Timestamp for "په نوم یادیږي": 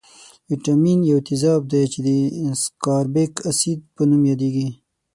3.95-4.69